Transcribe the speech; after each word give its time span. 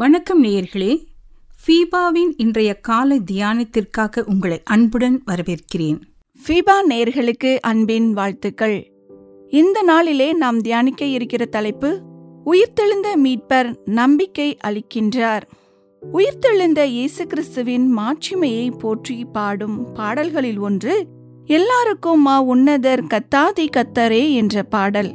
வணக்கம் 0.00 0.44
நேயர்களே. 0.44 1.06
ஃபீபாவின் 1.66 2.32
இன்றைய 2.36 2.74
காலை 2.74 3.20
தியானத்திற்காக 3.32 4.22
உங்களை 4.26 4.60
அன்புடன் 4.64 5.22
வரவேற்கிறேன். 5.26 6.00
ஃபீபா 6.46 6.72
நேர்களுக்கு 6.88 7.58
அன்பின் 7.60 8.12
வாழ்த்துக்கள். 8.12 8.92
இந்த 9.48 9.82
நாளிலே 9.82 10.32
நாம் 10.32 10.60
தியானிக்க 10.60 11.04
இருக்கிற 11.04 11.44
தலைப்பு 11.44 12.00
உயிர்த்தெழுந்த 12.46 13.16
மீட்பர் 13.16 13.74
நம்பிக்கை 13.84 14.56
அளிக்கின்றார். 14.64 15.42
உயிர்த்தெழுந்த 16.14 16.84
இயேசு 16.84 17.26
கிறிஸ்துவின் 17.26 17.98
மாட்சிமையை 17.98 18.78
போற்றி 18.78 19.24
பாடும் 19.24 19.92
பாடல்களில் 19.92 20.58
ஒன்று 20.58 21.06
எல்லாருக்கும் 21.46 22.20
மா 22.20 22.48
உன்னதர் 22.48 23.02
கத்தாதி 23.14 23.66
கத்தரே 23.76 24.32
என்ற 24.32 24.62
பாடல். 24.62 25.12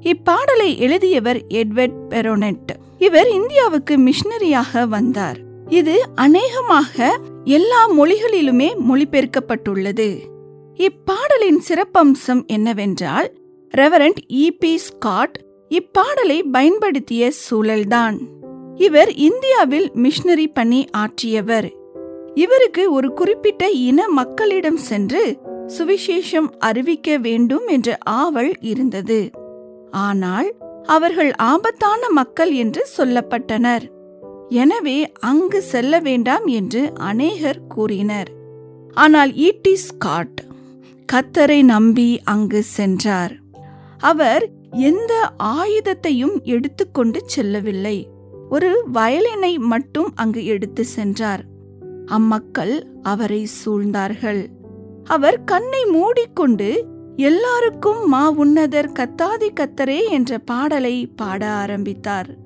இப்பாடலை 0.00 0.76
எழுதியவர் 0.76 1.46
எட்வர்ட் 1.48 1.98
பெரோனெட். 2.10 2.77
இவர் 2.98 3.30
இந்தியாவுக்கு 3.30 3.96
மிஷனரியாக 3.96 4.88
வந்தார். 4.88 5.36
இது 5.68 6.02
அநேகமாக 6.14 7.18
எல்லா 7.44 7.90
மொழிகளிலுமே 7.90 8.74
மொழிபெயர்க்கப்பட்டுள்ளது. 8.90 10.18
இப்பாடலின் 10.76 11.60
சிறப்பம்சம் 11.68 12.46
என்னவென்றால் 12.46 13.32
ரெவரண்ட் 13.76 14.16
இபி 14.28 14.74
ஸ்காட் 14.74 15.40
இப்பாடலை 15.68 16.42
பயன்படுத்திய 16.52 17.30
சூழல்தான். 17.50 18.16
இவர் 18.74 19.14
இந்தியாவில் 19.14 19.90
மிஷனரி 19.94 20.48
பணி 20.48 20.86
ஆற்றியவர். 20.90 21.72
இவருக்கு 22.34 22.92
ஒரு 22.92 23.12
குறிப்பிட்ட 23.12 23.70
இன 23.70 24.08
மக்களிடம் 24.08 24.76
சென்று 24.76 25.38
சுவிசேஷம் 25.66 26.50
அறிவிக்க 26.58 27.16
வேண்டும் 27.16 27.66
என்ற 27.66 27.98
ஆவல் 28.00 28.52
இருந்தது. 28.60 29.30
ஆனால் 29.90 30.54
அவர்கள் 30.82 31.34
ஆபத்தான 31.34 32.10
மக்கள் 32.10 32.52
என்று 32.52 32.88
சொல்லப்பட்டனர். 32.96 33.90
எனவே 34.48 35.12
அங்கு 35.12 35.62
செல்ல 35.62 35.98
வேண்டாம் 35.98 36.46
என்று 36.46 36.92
அநேகர் 36.94 37.66
கூறினர். 37.66 38.30
ஆனால் 38.94 39.34
ஈட்டி 39.34 39.76
ஸ்காட் 39.76 40.44
கத்தரை 41.12 41.64
நம்பி 41.64 42.20
அங்கு 42.24 42.62
சென்றார். 42.62 43.32
அவர் 43.98 44.48
எந்த 44.70 45.30
ஆயுதத்தையும் 45.36 46.42
எடுத்துக்கொண்டு 46.42 47.22
செல்லவில்லை. 47.24 48.08
ஒரு 48.50 48.84
வயலினை 48.94 49.58
மட்டும் 49.58 50.12
அங்கு 50.14 50.44
எடுத்து 50.44 50.84
சென்றார். 50.84 51.44
அம்மக்கள் 52.06 52.86
அவரை 53.02 53.46
சூழ்ந்தார்கள். 53.64 54.46
அவர் 55.04 55.44
கண்ணை 55.44 55.84
மூடிக்கொண்டு 55.84 56.86
எல்லாருக்கும் 57.18 58.08
மா 58.08 58.32
உன்னதர் 58.32 58.88
கத்தாதி 58.98 59.48
கத்தரே 59.60 60.10
என்ற 60.10 60.38
பாடலை 60.38 61.06
பாட 61.06 61.48
ஆரம்பித்தார். 61.48 62.38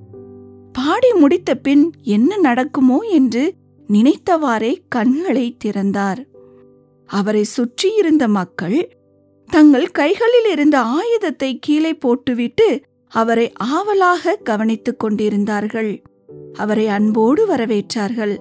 பாடி 0.73 1.13
முடித்த 1.13 1.55
பின் 1.55 1.93
என்ன 2.03 2.37
நடக்குமோ 2.37 2.99
என்று 2.99 3.55
நினைத்தவாறே 3.89 4.79
கண்களை 4.89 5.57
திறந்தார். 5.59 6.27
அவரை 7.05 7.45
சுற்றியிருந்த 7.45 8.29
மக்கள் 8.29 8.97
தங்கள் 9.51 9.91
கைகளில் 9.91 10.51
இருந்த 10.51 10.81
ஆயுதத்தை 10.81 11.59
கீழே 11.59 11.95
போட்டுவிட்டு 11.95 12.83
அவரை 13.09 13.53
ஆவலாக 13.53 14.35
கவனித்துக் 14.35 14.99
கொண்டிருந்தார்கள். 14.99 16.03
அவரை 16.53 16.87
அன்போடு 16.89 17.47
வரவேற்றார்கள். 17.47 18.37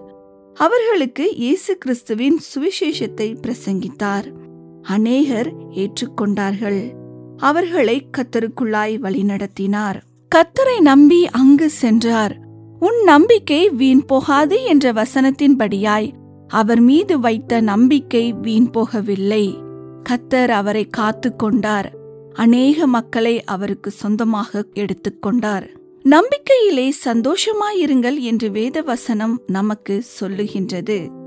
அவர்களுக்கு 0.54 1.36
இயேசு 1.36 1.78
கிறிஸ்துவின் 1.78 2.40
சுவிசேஷத்தை 2.56 3.36
பிரசங்கித்தார். 3.42 4.41
அநேகர் 4.82 5.54
ஏற்றுக்கொண்டார்கள். 5.70 6.92
அவர்களை 7.38 8.10
கத்தருக்குள்ளாய் 8.18 9.00
வழிநடத்தினார். 9.00 10.02
கத்தரை 10.36 10.82
நம்பி 10.82 11.28
அங்கு 11.28 11.70
சென்றார். 11.70 12.38
உன் 12.80 13.04
நம்பிக்கை 13.04 13.70
வீண் 13.70 14.06
போகாது 14.06 14.64
என்ற 14.64 14.94
வசனத்தின்படியாய் 14.94 16.12
அவர் 16.48 16.80
மீது 16.80 17.20
வைத்த 17.20 17.62
நம்பிக்கை 17.62 18.34
வீண் 18.34 18.70
போகவில்லை. 18.74 19.56
கத்தர் 20.10 20.48
அவரை 20.48 20.88
காத்து 20.88 21.36
கொண்டார் 21.36 21.94
அநேக 22.34 22.88
மக்களை 22.88 23.44
அவருக்கு 23.44 23.92
சொந்தமாக 23.92 24.66
எடுத்துக்கொண்டார். 24.74 25.68
நம்பிக்கையிலே 26.10 26.92
சந்தோஷமாயிருங்கள் 27.06 28.20
என்று 28.20 28.52
வேத 28.52 28.82
வசனம் 28.82 29.42
நமக்கு 29.48 30.04
சொல்லுகின்றது. 30.20 31.21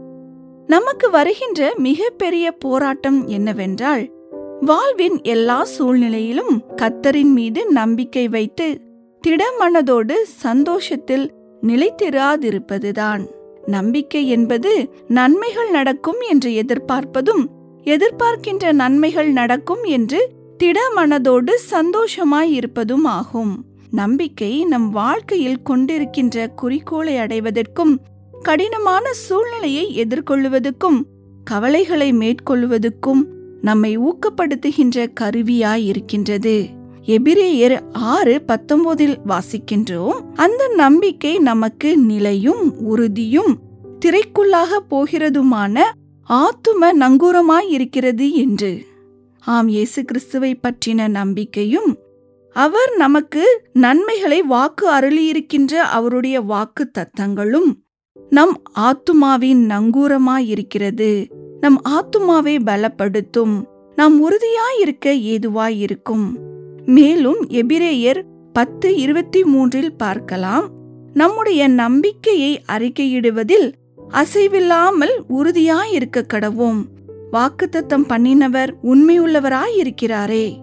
நமக்கு 0.67 1.11
வருகின்ற 1.11 1.75
மிகப்பெரிய 1.77 2.53
போராட்டம் 2.53 3.27
என்னவென்றால் 3.27 4.13
வாழ்வின் 4.61 5.23
எல்லா 5.23 5.65
சூழ்நிலையிலும் 5.65 6.63
கத்தரின் 6.77 7.33
மீது 7.33 7.67
நம்பிக்கை 7.67 8.29
வைத்து 8.29 8.81
திடமனதோடு 9.27 10.15
சந்தோஷத்தில் 10.23 11.33
நிலைத்திராதிருப்பதுதான். 11.63 13.29
நம்பிக்கை 13.67 14.29
என்பது 14.29 14.95
நன்மைகள் 15.09 15.71
நடக்கும் 15.71 16.21
என்று 16.21 16.55
எதிர்பார்ப்பதும் 16.55 17.49
எதிர்பார்க்கின்ற 17.85 18.73
நன்மைகள் 18.73 19.33
நடக்கும் 19.33 19.83
என்று 19.83 20.31
திடமனதோடு 20.65 21.53
சந்தோஷமாயிருப்பதும் 21.71 23.05
ஆகும். 23.05 23.65
நம்பிக்கை 23.91 24.65
நம் 24.65 24.91
வாழ்க்கையில் 24.91 25.63
கொண்டிருக்கின்ற 25.71 26.47
குறிக்கோளை 26.55 27.17
அடைவதற்கும் 27.17 27.99
கடினமான 28.45 29.13
சூழ்நிலையை 29.13 30.05
எதிர்கொள்வதற்கும் 30.05 31.01
கவலைகளை 31.45 32.13
மேற்கொள்வதற்கும் 32.13 33.23
நம்மை 33.61 33.99
ஊக்கப்படுத்துகின்ற 33.99 35.07
கருவியாய் 35.21 35.85
இருக்கின்றது 35.85 36.69
எபிரேயர் 37.07 37.81
ஆறு 37.93 38.43
பத்தொன்பதில் 38.47 39.17
வாசிக்கின்றோம் 39.29 40.21
அந்த 40.35 40.69
நம்பிக்கை 40.69 41.39
நமக்கு 41.39 41.99
நிலையும் 41.99 42.79
உறுதியும் 42.79 43.59
திரைக்குள்ளாக 44.05 44.81
போகிறதுமான 44.91 45.77
ஆத்தும 46.29 46.91
நங்கூரமாய் 47.01 47.69
இருக்கிறது 47.69 48.33
என்று. 48.33 48.87
ஆம் 49.39 49.69
இயேசு 49.69 50.05
கிறிஸ்துவை 50.05 50.61
பற்றின 50.63 51.09
நம்பிக்கையும் 51.09 51.99
அவர் 52.53 52.97
நமக்கு 52.97 53.63
நன்மைகளை 53.73 54.43
வாக்கு 54.43 54.91
அருளியிருக்கின்ற 54.95 55.75
அவருடைய 55.75 56.41
வாக்கு 56.41 56.91
தத்தங்களும் 56.99 57.71
நம் 58.29 58.63
ஆத்துமாவின் 58.79 59.67
நங்கூரமாயிருக்கிறது. 59.69 61.31
நம் 61.61 61.81
ஆத்துமாவை 61.89 62.59
பலப்படுத்தும். 62.65 63.65
நாம் 63.97 64.31
உறுதியாயிருக்க 64.31 65.07
ஏதுவாயிருக்கும். 65.07 66.27
மேலும் 66.87 67.47
எபிரேயர் 67.49 68.23
பத்து 68.53 68.97
இருபத்தி 68.97 69.45
மூன்றில் 69.45 69.97
பார்க்கலாம். 69.97 70.69
நம்முடைய 71.13 71.69
நம்பிக்கையை 71.69 72.63
அறிக்கையிடுவதில் 72.73 73.73
அசைவில்லாமல் 74.09 75.17
உறுதியாயிருக்க 75.29 76.23
கடவோம். 76.35 76.85
வாக்குத்தத்தம் 77.33 78.07
பண்ணினவர் 78.09 78.73
உண்மையுள்ளவராயிருக்கிறாரே. 78.83 80.57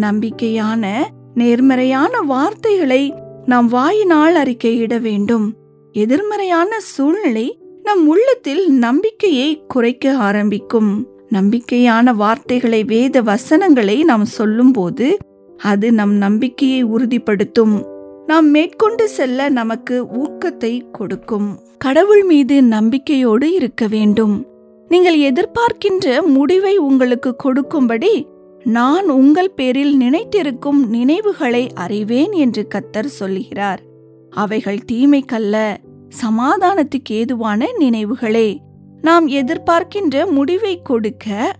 நம்பிக்கையான 0.00 1.02
நேர்மறையான 1.34 2.20
வார்த்தைகளை 2.20 3.14
நாம் 3.44 3.68
வாயினால் 3.68 4.34
அறிக்கையிட 4.34 5.00
வேண்டும். 5.00 5.54
எதிர்மறையான 5.94 6.80
சூழ்நிலை 6.80 7.58
நம் 7.82 8.08
உள்ளத்தில் 8.08 8.70
நம்பிக்கையை 8.70 9.64
குறைக்க 9.68 10.16
ஆரம்பிக்கும். 10.16 11.06
நம்பிக்கையான 11.30 12.14
வார்த்தைகளை 12.14 12.84
வேத 12.84 13.22
வசனங்களை 13.22 14.02
நாம் 14.02 14.24
சொல்லும்போது 14.24 15.16
அது 15.56 15.92
நம் 15.92 16.12
நம்பிக்கையை 16.12 16.82
உறுதிப்படுத்தும். 16.82 17.86
நாம் 18.26 18.50
மேற்கொண்டு 18.50 19.08
செல்ல 19.08 19.48
நமக்கு 19.48 20.02
ஊக்கத்தை 20.02 20.90
கொடுக்கும். 20.90 21.60
கடவுள் 21.78 22.24
மீது 22.24 22.62
நம்பிக்கையோடு 22.62 23.52
இருக்க 23.52 23.86
வேண்டும். 23.86 24.46
நீங்கள் 24.88 25.18
எதிர்பார்க்கின்ற 25.18 26.26
முடிவை 26.26 26.76
உங்களுக்கு 26.76 27.36
கொடுக்கும்படி 27.36 28.26
நான் 28.64 29.08
உங்கள் 29.08 29.50
பேரில் 29.50 29.96
நினைத்திருக்கும் 29.96 30.88
நினைவுகளை 30.88 31.70
அறிவேன் 31.74 32.32
என்று 32.32 32.68
கத்தர் 32.74 33.16
சொல்லுகிறார். 33.20 33.82
அவைகள் 34.30 34.78
தீமைக்கல்ல. 34.92 35.76
சமாதானத்துக்கு 36.22 37.10
ஏதுவான 37.10 37.66
நினைவுகளே. 37.78 38.58
நாம் 39.00 39.28
எதிர்பார்க்கின்ற 39.28 40.30
முடிவை 40.30 40.82
கொடுக்க 40.82 41.56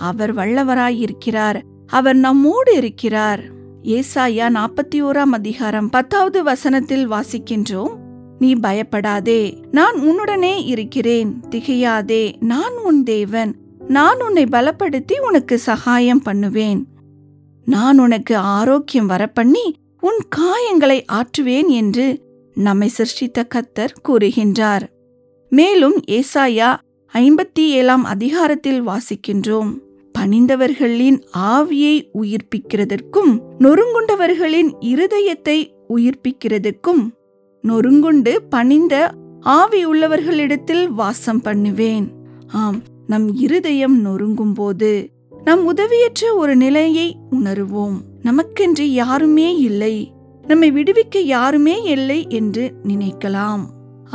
அவர் 0.00 0.34
வல்லவராயிருக்கிறார். 0.34 1.62
அவர் 1.86 2.16
நம்மோடு 2.16 2.76
இருக்கிறார். 2.76 3.40
ஏசாயா 3.82 4.48
நாற்பத்தி 4.48 4.94
ஓராம் 4.94 5.32
அதிகாரம் 5.32 5.90
பத்தாவது 5.90 6.42
வசனத்தில் 6.42 7.10
வாசிக்கின்றோம். 7.10 7.96
நீ 8.38 8.54
பயப்படாதே 8.54 9.60
நான் 9.70 9.94
உன்னுடனே 9.94 10.64
இருக்கிறேன். 10.64 11.40
திகையாதே 11.50 12.40
நான் 12.40 12.76
உன் 12.84 13.02
தேவன். 13.02 13.56
நான் 13.88 14.22
உன்னை 14.22 14.44
பலப்படுத்தி 14.44 15.20
உனக்கு 15.20 15.58
சகாயம் 15.58 16.22
பண்ணுவேன். 16.22 16.86
நான் 17.64 17.98
உனக்கு 17.98 18.36
ஆரோக்கியம் 18.36 19.08
வரப்பண்ணி 19.08 19.72
உன் 20.00 20.18
காயங்களை 20.36 21.04
ஆற்றுவேன் 21.12 21.66
என்று 21.66 22.27
நம்மை 22.58 22.88
சிருஷ்டித்த 22.88 23.46
கத்தர் 23.54 23.96
கூறுகின்றார். 24.08 24.86
மேலும் 25.50 25.96
ஏசாயா 26.10 26.76
ஐம்பத்தி 27.14 27.58
ஏழாம் 27.58 28.04
அதிகாரத்தில் 28.04 28.86
வாசிக்கின்றோம் 28.86 29.70
பணிந்தவர்களின் 30.18 31.18
ஆவியை 31.38 32.08
உயிர்ப்பிக்கிறதற்கும் 32.14 33.32
நொறுங்குண்டவர்களின் 33.58 34.70
இருதயத்தை 34.80 35.70
உயிர்ப்பிக்கிறதற்கும் 35.88 37.02
நொறுங்குண்டு 37.68 38.36
பணிந்த 38.48 39.12
ஆவியுள்ளவர்களிடத்தில் 39.44 40.86
வாசம் 40.86 41.40
பண்ணுவேன். 41.40 42.12
ஆம் 42.46 42.82
நம் 43.06 43.34
இருதயம் 43.34 43.96
நொறுங்கும் 44.06 44.54
போது 44.54 45.10
நம் 45.44 45.64
உதவியற்ற 45.64 46.34
ஒரு 46.34 46.56
நிலையை 46.56 47.16
உணருவோம். 47.30 47.96
நமக்கென்று 48.22 48.82
யாருமே 48.82 49.56
இல்லை. 49.58 50.12
நம்மை 50.48 50.68
விடுவிக்க 50.72 51.18
யாருமே 51.34 51.76
இல்லை 51.94 52.20
என்று 52.38 52.64
நினைக்கலாம். 52.88 53.64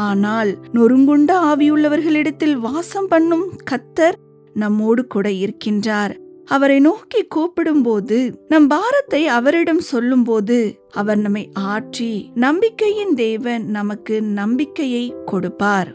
ஆனால் 0.07 0.51
நொறுங்குண்ட 0.74 1.31
ஆவியுள்ளவர்களிடத்தில் 1.51 2.57
வாசம் 2.65 3.07
பண்ணும் 3.07 3.47
கத்தர் 3.71 4.18
நம்மோடு 4.56 5.01
கூட 5.07 5.30
இருக்கின்றார். 5.44 6.13
அவரை 6.45 6.77
நோக்கி 6.80 7.21
கூப்பிடும்போது 7.35 8.18
நம் 8.47 8.68
பாரத்தை 8.68 9.21
அவரிடம் 9.38 9.83
சொல்லும்போது 9.91 10.57
அவர் 10.91 11.19
நம்மை 11.19 11.44
ஆற்றி 11.74 12.09
நம்பிக்கையின் 12.35 13.13
தேவன் 13.15 13.65
நமக்கு 13.69 14.15
நம்பிக்கையை 14.39 15.06
கொடுப்பார். 15.25 15.91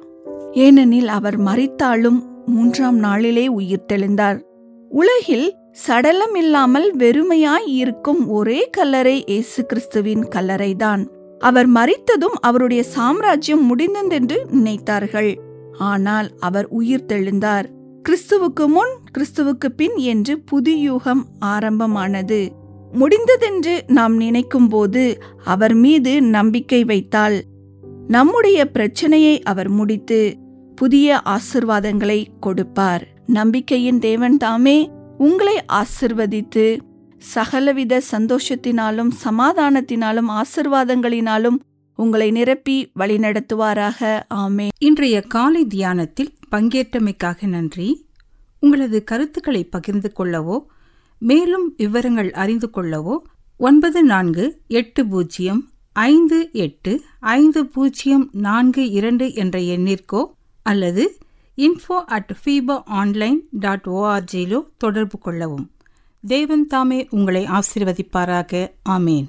ஏனெனில் 0.64 1.10
அவர் 1.18 1.38
மறித்தாலும் 1.40 2.20
மூன்றாம் 2.46 2.98
நாளிலே 2.98 3.46
உயிர்த்தெழுந்தார் 3.56 4.38
உலகில் 4.90 5.48
சடலம் 5.78 6.34
இல்லாமல் 6.34 6.96
வெறுமையாய் 6.96 7.66
இருக்கும் 7.66 8.28
ஒரே 8.28 8.70
கல்லறை 8.70 9.24
இயேசு 9.26 9.66
கிறிஸ்துவின் 9.66 10.24
கல்லறைதான். 10.34 11.02
அவர் 11.38 11.68
மறித்ததும் 11.72 12.36
அவருடைய 12.40 12.82
சாம்ராஜ்யம் 12.82 13.62
முடிந்ததென்று 13.70 14.38
நினைத்தார்கள். 14.50 15.38
ஆனால் 15.78 16.28
அவர் 16.38 16.68
உயிர் 16.68 17.06
தெழுந்தார். 17.06 17.66
கிறிஸ்துவுக்கு 18.08 18.66
முன் 18.66 18.92
கிறிஸ்துவுக்கு 19.18 19.68
பின் 19.76 19.96
என்று 19.96 20.42
புதியூகம் 20.52 21.22
ஆரம்பமானது. 21.38 22.40
முடிந்ததென்று 22.92 23.80
நாம் 23.86 24.16
நினைக்கும் 24.16 24.68
போது 24.68 25.18
அவர் 25.44 25.74
மீது 25.74 26.22
நம்பிக்கை 26.22 26.84
வைத்தால் 26.84 27.38
நம்முடைய 28.08 28.70
பிரச்சனையை 28.70 29.42
அவர் 29.42 29.68
முடித்து 29.68 30.20
புதிய 30.74 31.22
ஆசிர்வாதங்களை 31.24 32.20
கொடுப்பார். 32.40 33.04
நம்பிக்கையின் 33.26 33.98
தேவன் 33.98 34.36
தாமே. 34.36 34.78
உங்களை 35.18 35.62
ஆசிர்வதித்து 35.72 36.80
சகலவித 37.18 38.02
சந்தோஷத்தினாலும் 38.10 39.10
சமாதானத்தினாலும் 39.24 40.40
ஆசிர்வாதங்களினாலும் 40.40 41.58
உங்களை 41.94 42.30
நிரப்பி 42.30 42.90
வழிநடத்துவாராக. 42.98 44.24
ஆமே 44.34 44.68
இன்றைய 44.78 45.20
காலை 45.20 45.66
தியானத்தில் 45.66 46.34
பங்கேற்றமைக்காக 46.50 47.46
நன்றி. 47.46 48.06
உங்களது 48.60 49.04
கருத்துக்களை 49.04 49.64
பகிர்ந்து 49.64 50.12
கொள்ளவோ 50.18 50.64
மேலும் 51.18 51.74
விவரங்கள் 51.76 52.30
அறிந்து 52.32 52.70
கொள்ளவோ 52.76 53.16
ஒன்பது 53.56 54.02
நான்கு 54.02 54.62
எட்டு 54.68 55.06
பூஜ்ஜியம் 55.06 55.70
ஐந்து 55.92 56.48
எட்டு 56.52 57.02
ஐந்து 57.20 57.66
பூஜ்ஜியம் 57.66 58.28
நான்கு 58.32 58.90
இரண்டு 58.90 59.34
என்ற 59.34 59.58
எண்ணிற்கோ 59.58 60.26
அல்லது 60.62 61.04
info 61.58 61.96
at 62.06 62.36
FEBA 62.44 62.82
online 62.84 63.48
dot 63.50 63.84
ஓஆர்ஜியிலோ 63.86 64.60
தொடர்பு 64.78 65.18
கொள்ளவும். 65.18 65.70
தேவன் 66.26 66.66
தாமே 66.66 67.06
உங்களை 67.10 67.46
ஆசீர்வதிப்பாராக. 67.46 68.70
ஆமேன். 68.88 69.28